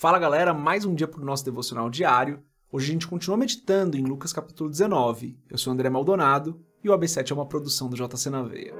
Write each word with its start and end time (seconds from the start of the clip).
Fala 0.00 0.18
galera, 0.18 0.54
mais 0.54 0.86
um 0.86 0.94
dia 0.94 1.06
para 1.06 1.20
o 1.20 1.24
nosso 1.26 1.44
devocional 1.44 1.90
diário. 1.90 2.42
Hoje 2.72 2.88
a 2.88 2.92
gente 2.94 3.06
continua 3.06 3.36
meditando 3.36 3.98
em 3.98 4.02
Lucas 4.02 4.32
capítulo 4.32 4.70
19. 4.70 5.38
Eu 5.46 5.58
sou 5.58 5.70
André 5.70 5.90
Maldonado 5.90 6.58
e 6.82 6.88
o 6.88 6.98
AB7 6.98 7.30
é 7.30 7.34
uma 7.34 7.44
produção 7.44 7.86
do 7.86 7.94
JC 7.94 8.30
na 8.30 8.42
Veia. 8.42 8.74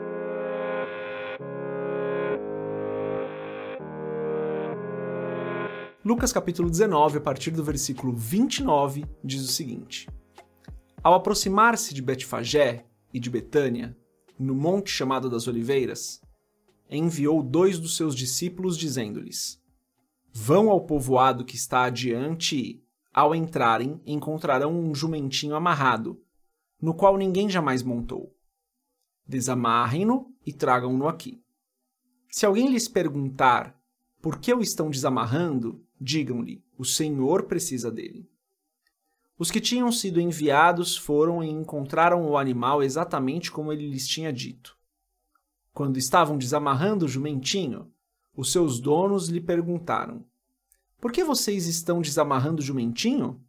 Lucas 6.03 6.33
capítulo 6.33 6.71
19, 6.71 7.19
a 7.19 7.21
partir 7.21 7.51
do 7.51 7.63
versículo 7.63 8.15
29, 8.15 9.05
diz 9.23 9.43
o 9.43 9.53
seguinte: 9.53 10.09
Ao 11.03 11.13
aproximar-se 11.13 11.93
de 11.93 12.01
Betfagé 12.01 12.87
e 13.13 13.21
de 13.21 13.29
Betânia, 13.29 13.95
no 14.39 14.55
monte 14.55 14.91
chamado 14.91 15.29
das 15.29 15.47
Oliveiras, 15.47 16.23
enviou 16.89 17.43
dois 17.43 17.79
dos 17.79 17.95
seus 17.95 18.15
discípulos 18.15 18.75
dizendo-lhes: 18.75 19.60
Vão 20.33 20.71
ao 20.71 20.81
povoado 20.83 21.45
que 21.45 21.57
está 21.57 21.85
adiante 21.85 22.57
e, 22.57 22.85
ao 23.13 23.35
entrarem, 23.35 24.01
encontrarão 24.07 24.73
um 24.73 24.95
jumentinho 24.95 25.57
amarrado, 25.57 26.23
no 26.81 26.95
qual 26.95 27.17
ninguém 27.17 27.49
jamais 27.49 27.83
montou. 27.83 28.35
Desamarrem-no 29.27 30.33
e 30.47 30.53
tragam-no 30.53 31.09
aqui. 31.09 31.43
Se 32.29 32.47
alguém 32.47 32.69
lhes 32.69 32.89
perguntar 32.89 33.77
por 34.23 34.39
que 34.39 34.53
o 34.55 34.61
estão 34.61 34.91
desamarrando, 34.91 35.85
digam-lhe: 36.01 36.65
o 36.79 36.85
Senhor 36.85 37.45
precisa 37.45 37.91
dele. 37.91 38.31
Os 39.39 39.51
que 39.51 39.61
tinham 39.61 39.91
sido 39.91 40.21
enviados 40.21 40.97
foram 40.97 41.43
e 41.43 41.49
encontraram 41.49 42.29
o 42.29 42.37
animal 42.37 42.83
exatamente 42.83 43.51
como 43.51 43.73
ele 43.73 43.89
lhes 43.89 44.07
tinha 44.07 44.33
dito. 44.33 44.77
Quando 45.73 45.97
estavam 45.97 46.37
desamarrando 46.37 47.07
o 47.07 47.09
jumentinho, 47.09 47.91
os 48.37 48.53
seus 48.53 48.81
donos 48.81 49.29
lhe 49.29 49.41
perguntaram: 49.41 50.25
Por 51.01 51.13
que 51.13 51.25
vocês 51.25 51.67
estão 51.67 52.01
desamarrando 52.01 52.61
o 52.61 52.65
jumentinho? 52.65 53.43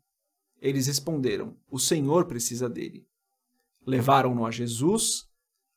Eles 0.62 0.88
responderam: 0.88 1.55
O 1.70 1.79
Senhor 1.79 2.26
precisa 2.26 2.70
dele. 2.70 3.07
Levaram-no 3.85 4.46
a 4.46 4.51
Jesus, 4.51 5.27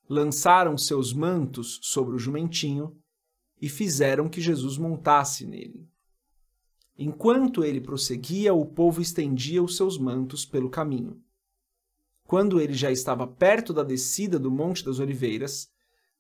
lançaram 0.09 0.77
seus 0.77 1.13
mantos 1.13 1.81
sobre 1.83 2.15
o 2.15 2.19
jumentinho 2.19 2.97
e 3.61 3.69
fizeram 3.69 4.29
que 4.29 4.41
Jesus 4.41 4.77
montasse 4.77 5.47
nele. 5.47 5.89
Enquanto 6.97 7.65
ele 7.65 7.81
prosseguia, 7.81 8.55
o 8.55 8.67
povo 8.67 9.01
estendia 9.01 9.63
os 9.63 9.77
seus 9.77 9.99
mantos 9.99 10.45
pelo 10.45 10.71
caminho. 10.71 11.21
Quando 12.25 12.61
ele 12.61 12.75
já 12.75 12.91
estava 12.91 13.27
perto 13.27 13.73
da 13.73 13.83
descida 13.83 14.39
do 14.39 14.51
Monte 14.51 14.85
das 14.85 14.99
Oliveiras, 14.99 15.69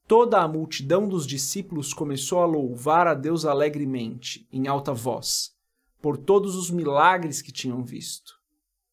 Toda 0.06 0.42
a 0.42 0.48
multidão 0.48 1.08
dos 1.08 1.26
discípulos 1.26 1.94
começou 1.94 2.40
a 2.40 2.46
louvar 2.46 3.06
a 3.06 3.14
Deus 3.14 3.46
alegremente, 3.46 4.46
em 4.52 4.68
alta 4.68 4.92
voz, 4.92 5.54
por 6.02 6.18
todos 6.18 6.56
os 6.56 6.70
milagres 6.70 7.40
que 7.40 7.50
tinham 7.50 7.82
visto. 7.82 8.34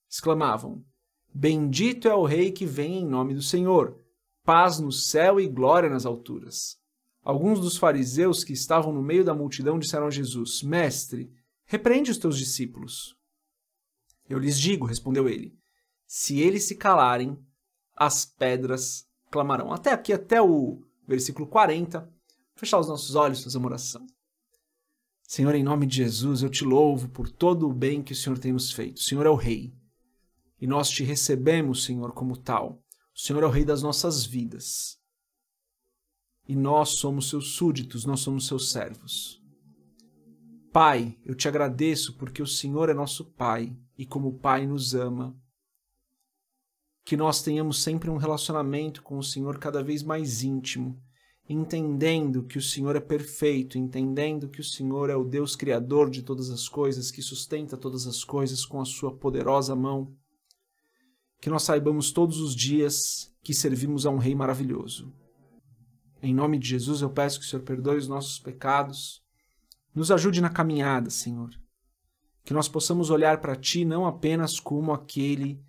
Exclamavam: 0.09 0.85
Bendito 1.33 2.07
é 2.07 2.15
o 2.15 2.23
Rei 2.23 2.51
que 2.51 2.65
vem 2.65 2.99
em 2.99 3.05
nome 3.05 3.33
do 3.33 3.41
Senhor, 3.41 3.97
paz 4.45 4.79
no 4.79 4.91
céu 4.91 5.39
e 5.39 5.47
glória 5.47 5.89
nas 5.89 6.05
alturas. 6.05 6.77
Alguns 7.23 7.59
dos 7.59 7.77
fariseus 7.77 8.43
que 8.43 8.53
estavam 8.53 8.93
no 8.93 9.01
meio 9.01 9.25
da 9.25 9.33
multidão 9.33 9.77
disseram 9.77 10.07
a 10.07 10.11
Jesus: 10.11 10.63
Mestre, 10.63 11.29
repreende 11.65 12.09
os 12.09 12.17
teus 12.17 12.37
discípulos. 12.37 13.15
Eu 14.29 14.39
lhes 14.39 14.57
digo, 14.57 14.85
respondeu 14.85 15.27
ele: 15.27 15.53
se 16.07 16.39
eles 16.39 16.67
se 16.67 16.75
calarem, 16.75 17.37
as 17.95 18.25
pedras 18.25 19.05
clamarão. 19.29 19.71
Até 19.71 19.91
aqui, 19.91 20.11
até 20.11 20.41
o 20.41 20.81
versículo 21.11 21.47
40. 21.47 22.09
Fechar 22.55 22.79
os 22.79 22.87
nossos 22.87 23.15
olhos, 23.15 23.43
fazer 23.43 23.57
uma 23.57 23.67
oração. 23.67 24.05
Senhor, 25.23 25.53
em 25.55 25.63
nome 25.63 25.85
de 25.85 25.97
Jesus, 25.97 26.41
eu 26.41 26.49
te 26.49 26.63
louvo 26.63 27.09
por 27.09 27.29
todo 27.29 27.67
o 27.67 27.73
bem 27.73 28.01
que 28.01 28.13
o 28.13 28.15
Senhor 28.15 28.37
tem 28.37 28.51
nos 28.51 28.71
feito. 28.71 28.97
O 28.97 29.01
Senhor 29.01 29.25
é 29.25 29.29
o 29.29 29.35
Rei. 29.35 29.73
E 30.59 30.67
nós 30.67 30.89
te 30.89 31.03
recebemos, 31.03 31.83
Senhor, 31.83 32.11
como 32.13 32.37
tal. 32.37 32.83
O 33.15 33.19
Senhor 33.19 33.43
é 33.43 33.45
o 33.45 33.49
Rei 33.49 33.63
das 33.63 33.81
nossas 33.81 34.25
vidas. 34.25 34.97
E 36.47 36.55
nós 36.55 36.89
somos 36.89 37.29
seus 37.29 37.53
súditos, 37.53 38.05
nós 38.05 38.19
somos 38.19 38.47
seus 38.47 38.71
servos. 38.71 39.41
Pai, 40.71 41.17
eu 41.25 41.35
te 41.35 41.47
agradeço 41.47 42.17
porque 42.17 42.41
o 42.41 42.47
Senhor 42.47 42.89
é 42.89 42.93
nosso 42.93 43.25
Pai 43.33 43.75
e, 43.97 44.05
como 44.05 44.39
Pai, 44.39 44.65
nos 44.65 44.93
ama 44.93 45.35
que 47.11 47.17
nós 47.17 47.41
tenhamos 47.41 47.83
sempre 47.83 48.09
um 48.09 48.15
relacionamento 48.15 49.03
com 49.03 49.17
o 49.17 49.23
Senhor 49.23 49.59
cada 49.59 49.83
vez 49.83 50.01
mais 50.01 50.43
íntimo, 50.43 50.97
entendendo 51.49 52.41
que 52.41 52.57
o 52.57 52.61
Senhor 52.61 52.95
é 52.95 53.01
perfeito, 53.01 53.77
entendendo 53.77 54.47
que 54.47 54.61
o 54.61 54.63
Senhor 54.63 55.09
é 55.09 55.15
o 55.17 55.25
Deus 55.25 55.53
criador 55.53 56.09
de 56.09 56.23
todas 56.23 56.49
as 56.49 56.69
coisas, 56.69 57.11
que 57.11 57.21
sustenta 57.21 57.75
todas 57.75 58.07
as 58.07 58.23
coisas 58.23 58.63
com 58.63 58.79
a 58.79 58.85
sua 58.85 59.13
poderosa 59.13 59.75
mão. 59.75 60.15
Que 61.41 61.49
nós 61.49 61.63
saibamos 61.63 62.13
todos 62.13 62.39
os 62.39 62.55
dias 62.55 63.29
que 63.43 63.53
servimos 63.53 64.05
a 64.05 64.09
um 64.09 64.17
Rei 64.17 64.33
maravilhoso. 64.33 65.13
Em 66.23 66.33
nome 66.33 66.57
de 66.57 66.69
Jesus, 66.69 67.01
eu 67.01 67.09
peço 67.09 67.41
que 67.41 67.45
o 67.45 67.49
Senhor 67.49 67.63
perdoe 67.63 67.97
os 67.97 68.07
nossos 68.07 68.39
pecados, 68.39 69.21
nos 69.93 70.11
ajude 70.11 70.39
na 70.39 70.49
caminhada, 70.49 71.09
Senhor. 71.09 71.49
Que 72.45 72.53
nós 72.53 72.69
possamos 72.69 73.09
olhar 73.09 73.41
para 73.41 73.57
Ti 73.57 73.83
não 73.83 74.05
apenas 74.05 74.61
como 74.61 74.93
aquele 74.93 75.61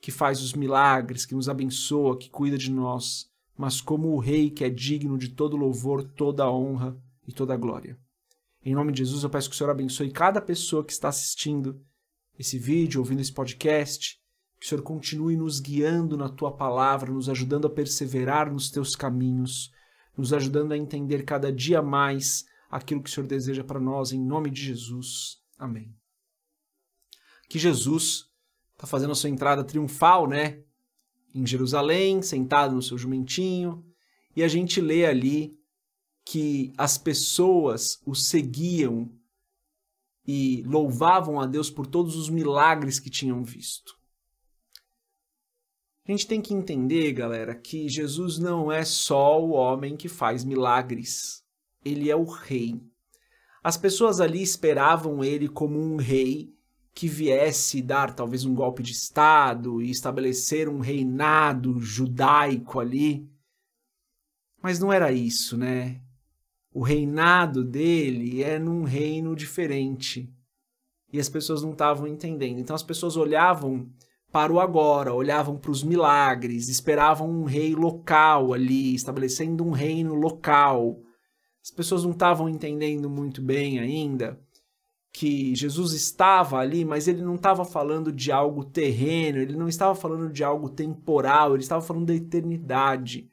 que 0.00 0.10
faz 0.10 0.42
os 0.42 0.52
milagres, 0.52 1.26
que 1.26 1.34
nos 1.34 1.48
abençoa, 1.48 2.18
que 2.18 2.30
cuida 2.30 2.56
de 2.56 2.70
nós, 2.70 3.28
mas 3.56 3.80
como 3.80 4.08
o 4.08 4.18
Rei 4.18 4.50
que 4.50 4.64
é 4.64 4.70
digno 4.70 5.18
de 5.18 5.30
todo 5.30 5.56
louvor, 5.56 6.04
toda 6.04 6.50
honra 6.50 6.96
e 7.26 7.32
toda 7.32 7.56
glória. 7.56 7.98
Em 8.62 8.74
nome 8.74 8.92
de 8.92 8.98
Jesus, 8.98 9.22
eu 9.22 9.30
peço 9.30 9.48
que 9.48 9.54
o 9.54 9.58
Senhor 9.58 9.70
abençoe 9.70 10.10
cada 10.10 10.40
pessoa 10.40 10.84
que 10.84 10.92
está 10.92 11.08
assistindo 11.08 11.80
esse 12.38 12.58
vídeo, 12.58 13.00
ouvindo 13.00 13.20
esse 13.20 13.32
podcast, 13.32 14.18
que 14.60 14.66
o 14.66 14.68
Senhor 14.68 14.82
continue 14.82 15.36
nos 15.36 15.60
guiando 15.60 16.16
na 16.16 16.28
tua 16.28 16.56
palavra, 16.56 17.12
nos 17.12 17.28
ajudando 17.28 17.66
a 17.66 17.70
perseverar 17.70 18.52
nos 18.52 18.70
teus 18.70 18.94
caminhos, 18.94 19.70
nos 20.16 20.32
ajudando 20.32 20.72
a 20.72 20.76
entender 20.76 21.24
cada 21.24 21.52
dia 21.52 21.80
mais 21.80 22.44
aquilo 22.70 23.02
que 23.02 23.08
o 23.08 23.12
Senhor 23.12 23.26
deseja 23.26 23.64
para 23.64 23.80
nós, 23.80 24.12
em 24.12 24.20
nome 24.20 24.50
de 24.50 24.62
Jesus. 24.62 25.38
Amém. 25.56 25.94
Que 27.48 27.58
Jesus 27.58 28.28
está 28.78 28.86
fazendo 28.86 29.10
a 29.10 29.16
sua 29.16 29.28
entrada 29.28 29.64
triunfal, 29.64 30.28
né? 30.28 30.62
Em 31.34 31.44
Jerusalém, 31.44 32.22
sentado 32.22 32.76
no 32.76 32.82
seu 32.82 32.96
jumentinho, 32.96 33.84
e 34.36 34.42
a 34.42 34.46
gente 34.46 34.80
lê 34.80 35.04
ali 35.04 35.58
que 36.24 36.72
as 36.78 36.96
pessoas 36.96 38.00
o 38.06 38.14
seguiam 38.14 39.10
e 40.24 40.62
louvavam 40.62 41.40
a 41.40 41.46
Deus 41.46 41.68
por 41.68 41.88
todos 41.88 42.14
os 42.14 42.30
milagres 42.30 43.00
que 43.00 43.10
tinham 43.10 43.42
visto. 43.42 43.98
A 46.06 46.12
gente 46.12 46.26
tem 46.26 46.40
que 46.40 46.54
entender, 46.54 47.12
galera, 47.12 47.54
que 47.56 47.88
Jesus 47.88 48.38
não 48.38 48.70
é 48.70 48.84
só 48.84 49.42
o 49.42 49.50
homem 49.50 49.96
que 49.96 50.08
faz 50.08 50.44
milagres. 50.44 51.42
Ele 51.84 52.10
é 52.10 52.16
o 52.16 52.24
rei. 52.24 52.80
As 53.62 53.76
pessoas 53.76 54.20
ali 54.20 54.40
esperavam 54.40 55.24
ele 55.24 55.48
como 55.48 55.78
um 55.78 55.96
rei 55.96 56.54
que 56.98 57.06
viesse 57.06 57.80
dar 57.80 58.12
talvez 58.12 58.44
um 58.44 58.52
golpe 58.52 58.82
de 58.82 58.90
Estado 58.90 59.80
e 59.80 59.88
estabelecer 59.88 60.68
um 60.68 60.80
reinado 60.80 61.78
judaico 61.78 62.80
ali. 62.80 63.24
Mas 64.60 64.80
não 64.80 64.92
era 64.92 65.12
isso, 65.12 65.56
né? 65.56 66.00
O 66.74 66.82
reinado 66.82 67.62
dele 67.62 68.42
é 68.42 68.58
num 68.58 68.82
reino 68.82 69.36
diferente. 69.36 70.28
E 71.12 71.20
as 71.20 71.28
pessoas 71.28 71.62
não 71.62 71.70
estavam 71.70 72.08
entendendo. 72.08 72.58
Então 72.58 72.74
as 72.74 72.82
pessoas 72.82 73.16
olhavam 73.16 73.88
para 74.32 74.52
o 74.52 74.58
agora, 74.58 75.14
olhavam 75.14 75.56
para 75.56 75.70
os 75.70 75.84
milagres, 75.84 76.68
esperavam 76.68 77.30
um 77.30 77.44
rei 77.44 77.76
local 77.76 78.52
ali, 78.52 78.92
estabelecendo 78.96 79.64
um 79.64 79.70
reino 79.70 80.16
local. 80.16 80.98
As 81.62 81.70
pessoas 81.70 82.02
não 82.02 82.10
estavam 82.10 82.48
entendendo 82.48 83.08
muito 83.08 83.40
bem 83.40 83.78
ainda 83.78 84.36
que 85.18 85.52
Jesus 85.52 85.94
estava 85.94 86.58
ali, 86.58 86.84
mas 86.84 87.08
ele 87.08 87.22
não 87.22 87.34
estava 87.34 87.64
falando 87.64 88.12
de 88.12 88.30
algo 88.30 88.62
terreno, 88.62 89.38
ele 89.38 89.56
não 89.56 89.66
estava 89.66 89.92
falando 89.92 90.32
de 90.32 90.44
algo 90.44 90.68
temporal, 90.68 91.54
ele 91.54 91.62
estava 91.64 91.82
falando 91.82 92.06
da 92.06 92.14
eternidade. 92.14 93.28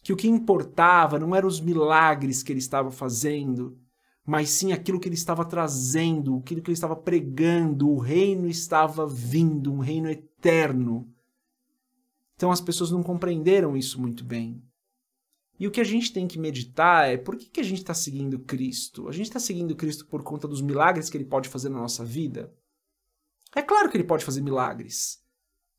Que 0.00 0.12
o 0.12 0.16
que 0.16 0.28
importava 0.28 1.18
não 1.18 1.34
eram 1.34 1.48
os 1.48 1.60
milagres 1.60 2.44
que 2.44 2.52
ele 2.52 2.60
estava 2.60 2.92
fazendo, 2.92 3.76
mas 4.24 4.50
sim 4.50 4.70
aquilo 4.72 5.00
que 5.00 5.08
ele 5.08 5.16
estava 5.16 5.44
trazendo, 5.44 6.36
aquilo 6.36 6.62
que 6.62 6.70
ele 6.70 6.76
estava 6.76 6.94
pregando. 6.94 7.90
O 7.90 7.98
reino 7.98 8.46
estava 8.46 9.04
vindo, 9.04 9.72
um 9.72 9.80
reino 9.80 10.08
eterno. 10.08 11.12
Então 12.36 12.52
as 12.52 12.60
pessoas 12.60 12.92
não 12.92 13.02
compreenderam 13.02 13.76
isso 13.76 14.00
muito 14.00 14.22
bem. 14.22 14.62
E 15.58 15.66
o 15.66 15.70
que 15.70 15.80
a 15.80 15.84
gente 15.84 16.12
tem 16.12 16.28
que 16.28 16.38
meditar 16.38 17.08
é 17.08 17.16
por 17.16 17.36
que, 17.36 17.46
que 17.46 17.60
a 17.60 17.64
gente 17.64 17.78
está 17.78 17.92
seguindo 17.92 18.38
Cristo? 18.38 19.08
A 19.08 19.12
gente 19.12 19.26
está 19.26 19.40
seguindo 19.40 19.74
Cristo 19.74 20.06
por 20.06 20.22
conta 20.22 20.46
dos 20.46 20.60
milagres 20.60 21.10
que 21.10 21.16
ele 21.16 21.24
pode 21.24 21.48
fazer 21.48 21.68
na 21.68 21.80
nossa 21.80 22.04
vida? 22.04 22.52
É 23.54 23.62
claro 23.62 23.90
que 23.90 23.96
ele 23.96 24.04
pode 24.04 24.24
fazer 24.24 24.40
milagres. 24.40 25.18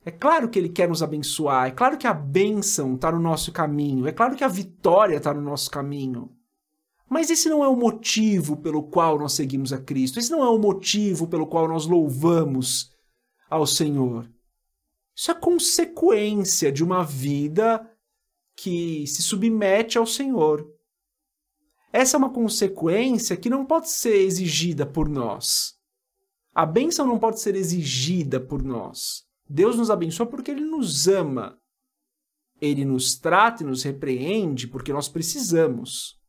É 0.04 0.12
claro 0.12 0.50
que 0.50 0.58
ele 0.58 0.70
quer 0.70 0.90
nos 0.90 1.02
abençoar. 1.02 1.68
É 1.68 1.72
claro 1.72 1.98
que 1.98 2.08
a 2.08 2.14
bênção 2.14 2.96
está 2.96 3.12
no 3.12 3.20
nosso 3.20 3.52
caminho. 3.52 4.08
É 4.08 4.12
claro 4.12 4.36
que 4.36 4.44
a 4.44 4.50
vitória 4.50 5.18
está 5.18 5.34
no 5.34 5.42
nosso 5.42 5.70
caminho. 5.70 6.36
Mas 7.10 7.30
esse 7.30 7.50
não 7.50 7.64
é 7.64 7.68
o 7.68 7.76
motivo 7.76 8.58
pelo 8.58 8.84
qual 8.84 9.18
nós 9.18 9.34
seguimos 9.34 9.74
a 9.74 9.80
Cristo. 9.80 10.20
Esse 10.20 10.32
não 10.32 10.44
é 10.44 10.50
o 10.50 10.60
motivo 10.60 11.28
pelo 11.28 11.48
qual 11.48 11.68
nós 11.68 11.86
louvamos 11.86 12.92
ao 13.50 13.66
Senhor. 13.66 14.30
Isso 15.16 15.32
é 15.32 15.34
consequência 15.34 16.72
de 16.72 16.84
uma 16.84 17.04
vida 17.04 17.86
que 18.62 19.08
se 19.08 19.22
submete 19.22 19.98
ao 19.98 20.06
Senhor. 20.06 20.70
Essa 21.94 22.18
é 22.18 22.20
uma 22.20 22.32
consequência 22.32 23.38
que 23.38 23.50
não 23.50 23.66
pode 23.66 23.90
ser 23.90 24.16
exigida 24.16 24.86
por 24.86 25.08
nós. 25.08 25.78
A 26.54 26.66
bênção 26.66 27.08
não 27.08 27.18
pode 27.18 27.40
ser 27.40 27.56
exigida 27.56 28.40
por 28.40 28.62
nós. 28.62 29.24
Deus 29.48 29.78
nos 29.78 29.90
abençoa 29.90 30.28
porque 30.28 30.52
Ele 30.52 30.66
nos 30.66 31.08
ama. 31.08 31.58
Ele 32.62 32.84
nos 32.84 33.18
trata 33.18 33.64
e 33.64 33.66
nos 33.66 33.84
repreende 33.84 34.68
porque 34.68 34.92
nós 34.92 35.08
precisamos. 35.08 36.20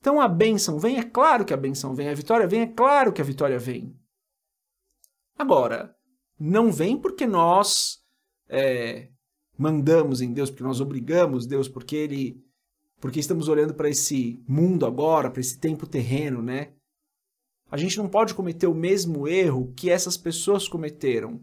Então 0.00 0.20
a 0.20 0.26
bênção 0.26 0.78
vem, 0.78 0.98
é 0.98 1.04
claro 1.04 1.44
que 1.44 1.54
a 1.54 1.56
bênção 1.56 1.94
vem, 1.94 2.08
a 2.08 2.14
vitória 2.14 2.46
vem, 2.48 2.62
é 2.62 2.66
claro 2.66 3.12
que 3.12 3.22
a 3.22 3.24
vitória 3.24 3.58
vem. 3.58 3.96
Agora, 5.38 5.96
não 6.38 6.72
vem 6.72 6.98
porque 6.98 7.26
nós 7.26 8.02
é, 8.48 9.08
mandamos 9.56 10.20
em 10.20 10.32
Deus, 10.32 10.50
porque 10.50 10.64
nós 10.64 10.80
obrigamos 10.80 11.46
Deus, 11.46 11.68
porque 11.68 11.96
Ele, 11.96 12.44
porque 13.00 13.20
estamos 13.20 13.48
olhando 13.48 13.74
para 13.74 13.88
esse 13.88 14.42
mundo 14.46 14.86
agora, 14.86 15.30
para 15.30 15.40
esse 15.40 15.58
tempo 15.58 15.86
terreno, 15.86 16.42
né? 16.42 16.72
A 17.70 17.76
gente 17.76 17.98
não 17.98 18.08
pode 18.08 18.34
cometer 18.34 18.66
o 18.66 18.74
mesmo 18.74 19.26
erro 19.26 19.72
que 19.76 19.90
essas 19.90 20.16
pessoas 20.16 20.68
cometeram, 20.68 21.40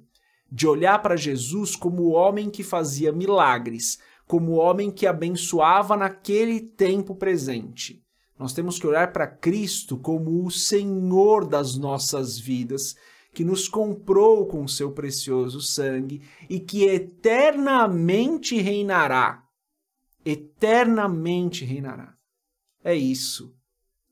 de 0.51 0.67
olhar 0.67 1.01
para 1.01 1.15
Jesus 1.15 1.75
como 1.75 2.03
o 2.03 2.11
homem 2.11 2.49
que 2.49 2.63
fazia 2.63 3.11
milagres, 3.11 3.99
como 4.27 4.53
o 4.53 4.55
homem 4.55 4.91
que 4.91 5.07
abençoava 5.07 5.97
naquele 5.97 6.59
tempo 6.59 7.15
presente. 7.15 8.01
Nós 8.37 8.53
temos 8.53 8.79
que 8.79 8.87
olhar 8.87 9.13
para 9.13 9.27
Cristo 9.27 9.97
como 9.97 10.45
o 10.45 10.49
Senhor 10.49 11.45
das 11.45 11.77
nossas 11.77 12.39
vidas, 12.39 12.95
que 13.33 13.43
nos 13.43 13.67
comprou 13.67 14.45
com 14.45 14.67
seu 14.67 14.91
precioso 14.91 15.61
sangue 15.61 16.21
e 16.49 16.59
que 16.59 16.83
eternamente 16.83 18.59
reinará. 18.59 19.43
Eternamente 20.25 21.63
reinará. 21.63 22.13
É 22.83 22.93
isso. 22.93 23.53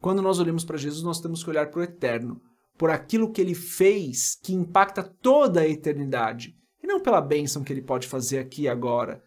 Quando 0.01 0.21
nós 0.21 0.39
olhamos 0.39 0.63
para 0.63 0.77
Jesus, 0.77 1.03
nós 1.03 1.19
temos 1.19 1.43
que 1.43 1.49
olhar 1.49 1.69
para 1.69 1.81
o 1.81 1.83
eterno, 1.83 2.41
por 2.77 2.89
aquilo 2.89 3.31
que 3.31 3.41
ele 3.41 3.53
fez 3.53 4.39
que 4.41 4.53
impacta 4.53 5.03
toda 5.03 5.61
a 5.61 5.67
eternidade, 5.67 6.55
e 6.81 6.87
não 6.87 7.01
pela 7.01 7.19
bênção 7.19 7.63
que 7.63 7.73
ele 7.73 7.81
pode 7.81 8.07
fazer 8.07 8.39
aqui 8.39 8.63
e 8.63 8.67
agora, 8.69 9.21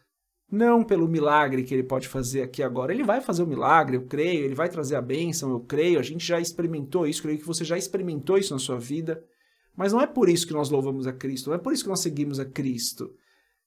não 0.51 0.83
pelo 0.85 1.09
milagre 1.09 1.63
que 1.63 1.75
ele 1.75 1.83
pode 1.83 2.09
fazer 2.09 2.43
aqui 2.43 2.63
agora. 2.63 2.93
Ele 2.93 3.03
vai 3.03 3.21
fazer 3.23 3.43
o 3.43 3.47
milagre, 3.47 3.97
eu 3.97 4.07
creio, 4.07 4.45
ele 4.45 4.55
vai 4.55 4.69
trazer 4.69 4.97
a 4.97 5.03
bênção, 5.03 5.51
eu 5.51 5.61
creio. 5.61 5.99
A 5.99 6.03
gente 6.03 6.27
já 6.27 6.39
experimentou 6.39 7.07
isso, 7.07 7.23
creio 7.23 7.39
que 7.39 7.47
você 7.47 7.65
já 7.65 7.79
experimentou 7.79 8.37
isso 8.37 8.53
na 8.53 8.59
sua 8.59 8.79
vida. 8.79 9.25
Mas 9.77 9.93
não 9.93 10.01
é 10.01 10.07
por 10.07 10.29
isso 10.29 10.47
que 10.47 10.53
nós 10.53 10.71
louvamos 10.71 11.07
a 11.07 11.13
Cristo, 11.13 11.49
não 11.49 11.57
é 11.57 11.59
por 11.59 11.73
isso 11.73 11.83
que 11.83 11.89
nós 11.89 12.01
seguimos 12.01 12.39
a 12.39 12.45
Cristo. 12.45 13.15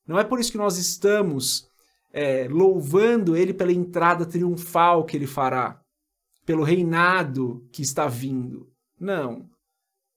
Não 0.08 0.20
é 0.20 0.24
por 0.24 0.40
isso 0.40 0.52
que 0.52 0.58
nós 0.58 0.78
estamos 0.78 1.68
é, 2.14 2.48
louvando 2.48 3.36
Ele 3.36 3.54
pela 3.54 3.72
entrada 3.72 4.26
triunfal 4.26 5.04
que 5.04 5.18
Ele 5.18 5.26
fará, 5.26 5.82
pelo 6.46 6.64
reinado 6.64 7.68
que 7.72 7.82
está 7.82 8.08
vindo. 8.08 8.70
Não. 9.00 9.50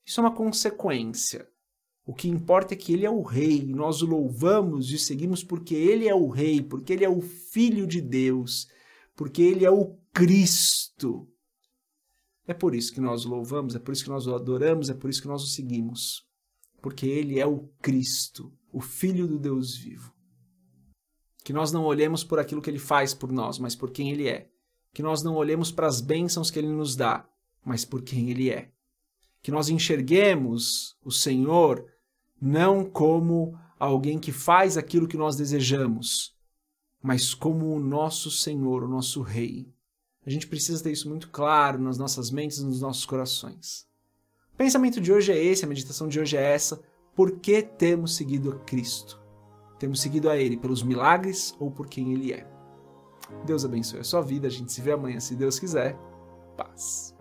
Isso 0.05 0.21
é 0.21 0.25
uma 0.25 0.35
consequência. 0.35 1.49
O 2.09 2.15
que 2.15 2.27
importa 2.27 2.73
é 2.73 2.77
que 2.77 2.95
ele 2.95 3.05
é 3.05 3.11
o 3.11 3.21
rei, 3.21 3.67
nós 3.67 4.01
o 4.01 4.07
louvamos 4.07 4.91
e 4.91 4.99
seguimos 4.99 5.45
porque 5.45 5.75
ele 5.75 6.09
é 6.09 6.15
o 6.15 6.27
rei, 6.27 6.63
porque 6.63 6.95
ele 6.95 7.05
é 7.05 7.09
o 7.09 7.21
filho 7.21 7.87
de 7.87 8.01
Deus, 8.01 8.67
porque 9.15 9.43
ele 9.43 9.67
é 9.67 9.71
o 9.71 9.95
Cristo. 10.11 11.29
É 12.49 12.55
por 12.55 12.75
isso 12.75 12.95
que 12.95 13.01
nós 13.01 13.27
o 13.27 13.29
louvamos, 13.29 13.75
é 13.75 13.79
por 13.79 13.93
isso 13.93 14.03
que 14.03 14.09
nós 14.09 14.27
o 14.27 14.35
adoramos, 14.35 14.89
é 14.89 14.95
por 14.95 15.11
isso 15.11 15.21
que 15.21 15.29
nós 15.29 15.43
o 15.43 15.47
seguimos. 15.47 16.27
Porque 16.81 17.07
ele 17.07 17.39
é 17.39 17.47
o 17.47 17.69
Cristo, 17.83 18.51
o 18.73 18.81
filho 18.81 19.29
do 19.29 19.39
Deus 19.39 19.77
vivo. 19.77 20.15
Que 21.45 21.53
nós 21.53 21.71
não 21.71 21.85
olhemos 21.85 22.25
por 22.25 22.39
aquilo 22.39 22.63
que 22.63 22.71
ele 22.71 22.79
faz 22.79 23.13
por 23.13 23.31
nós, 23.31 23.59
mas 23.59 23.77
por 23.77 23.91
quem 23.91 24.11
ele 24.11 24.27
é. 24.27 24.49
Que 24.95 25.03
nós 25.03 25.23
não 25.23 25.35
olhemos 25.37 25.71
para 25.71 25.87
as 25.87 26.01
bênçãos 26.01 26.51
que 26.51 26.59
ele 26.59 26.69
nos 26.69 26.97
dá, 26.97 27.29
mas 27.63 27.85
por 27.85 28.01
quem 28.01 28.31
ele 28.31 28.49
é. 28.49 28.73
Que 29.43 29.51
nós 29.51 29.69
enxerguemos 29.69 30.97
o 31.05 31.13
Senhor 31.13 31.85
não 32.41 32.83
como 32.83 33.59
alguém 33.79 34.19
que 34.19 34.33
faz 34.33 34.79
aquilo 34.79 35.07
que 35.07 35.19
nós 35.19 35.37
desejamos, 35.37 36.35
mas 37.03 37.35
como 37.35 37.75
o 37.75 37.79
nosso 37.79 38.31
Senhor, 38.31 38.85
o 38.85 38.89
nosso 38.89 39.21
Rei. 39.21 39.71
A 40.29 40.31
gente 40.31 40.47
precisa 40.47 40.83
ter 40.83 40.93
isso 40.93 41.09
muito 41.09 41.31
claro 41.31 41.79
nas 41.79 41.97
nossas 41.97 42.31
mentes 42.31 42.59
e 42.59 42.65
nos 42.67 42.83
nossos 42.83 43.07
corações. 43.07 43.87
O 44.53 44.59
pensamento 44.59 45.01
de 45.01 45.11
hoje 45.11 45.33
é 45.33 45.43
esse, 45.43 45.65
a 45.65 45.69
meditação 45.69 46.07
de 46.07 46.21
hoje 46.21 46.37
é 46.37 46.53
essa. 46.53 46.83
Por 47.17 47.39
que 47.39 47.63
temos 47.63 48.15
seguido 48.15 48.53
a 48.53 48.59
Cristo? 48.59 49.19
Temos 49.79 50.03
seguido 50.03 50.29
a 50.29 50.37
Ele 50.37 50.59
pelos 50.59 50.83
milagres 50.83 51.55
ou 51.59 51.71
por 51.71 51.87
quem 51.87 52.13
Ele 52.13 52.35
é? 52.35 52.47
Deus 53.47 53.65
abençoe 53.65 54.01
a 54.01 54.05
sua 54.05 54.21
vida. 54.21 54.49
A 54.49 54.51
gente 54.51 54.71
se 54.71 54.83
vê 54.83 54.93
amanhã, 54.93 55.19
se 55.19 55.35
Deus 55.35 55.59
quiser. 55.59 55.97
Paz. 56.59 57.15